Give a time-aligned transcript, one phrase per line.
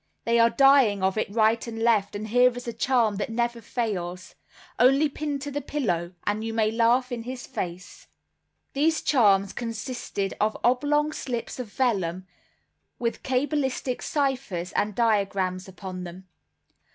[0.25, 3.61] "They are dying of it right and left and here is a charm that never
[3.61, 4.33] fails;
[4.79, 8.07] only pinned to the pillow, and you may laugh in his face."
[8.73, 12.25] These charms consisted of oblong slips of vellum,
[12.97, 16.27] with cabalistic ciphers and diagrams upon them.